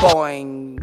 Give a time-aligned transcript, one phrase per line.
[0.00, 0.78] Boing.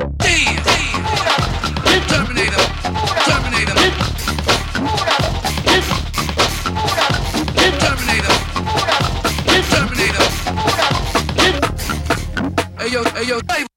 [12.92, 13.68] Yo, yo, flavor,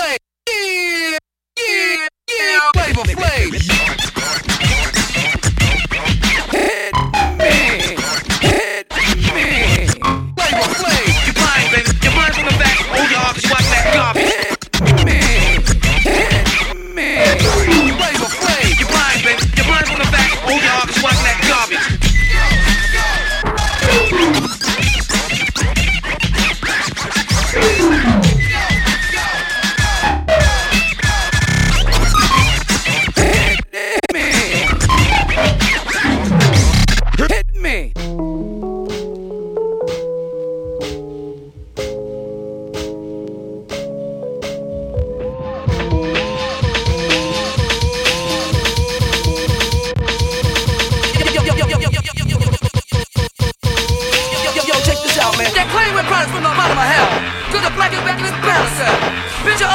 [0.00, 1.18] flavor, yeah,
[1.58, 3.79] yeah, yeah, flavor, flavor.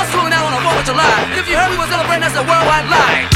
[0.05, 1.23] was swimming out on the 4th of July.
[1.31, 3.34] And if you heard we were celebrating, that's a worldwide lie.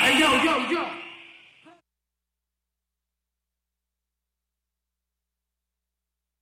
[0.00, 0.97] 哎要要要。